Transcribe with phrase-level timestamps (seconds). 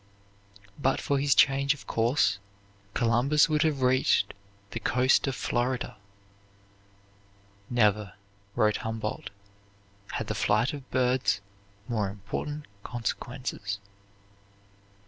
[0.81, 2.39] But for his change of course
[2.95, 4.33] Columbus would have reached
[4.71, 5.95] the coast of Florida.
[7.69, 8.13] "Never,"
[8.55, 9.29] wrote Humboldt,
[10.13, 11.39] "had the flight of birds
[11.87, 13.77] more important consequences."